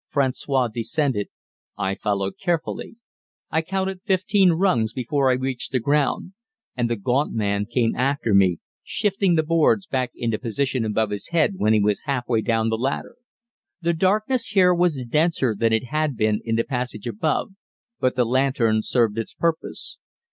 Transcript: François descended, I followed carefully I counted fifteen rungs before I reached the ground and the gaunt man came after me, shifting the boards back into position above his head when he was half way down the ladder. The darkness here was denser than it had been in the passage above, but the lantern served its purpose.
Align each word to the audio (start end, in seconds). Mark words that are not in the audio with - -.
François 0.11 0.67
descended, 0.73 1.29
I 1.77 1.93
followed 1.93 2.33
carefully 2.41 2.95
I 3.51 3.61
counted 3.61 4.01
fifteen 4.01 4.53
rungs 4.53 4.93
before 4.93 5.29
I 5.29 5.33
reached 5.35 5.71
the 5.71 5.79
ground 5.79 6.33
and 6.75 6.89
the 6.89 6.95
gaunt 6.95 7.33
man 7.33 7.67
came 7.67 7.95
after 7.95 8.33
me, 8.33 8.57
shifting 8.81 9.35
the 9.35 9.43
boards 9.43 9.85
back 9.85 10.09
into 10.15 10.39
position 10.39 10.85
above 10.85 11.11
his 11.11 11.27
head 11.29 11.53
when 11.57 11.73
he 11.73 11.79
was 11.79 12.01
half 12.05 12.27
way 12.27 12.41
down 12.41 12.69
the 12.69 12.77
ladder. 12.79 13.15
The 13.79 13.93
darkness 13.93 14.47
here 14.47 14.73
was 14.73 15.05
denser 15.07 15.55
than 15.55 15.71
it 15.71 15.83
had 15.83 16.17
been 16.17 16.41
in 16.43 16.55
the 16.55 16.63
passage 16.63 17.05
above, 17.05 17.51
but 17.99 18.15
the 18.15 18.25
lantern 18.25 18.81
served 18.81 19.19
its 19.19 19.35
purpose. 19.35 19.99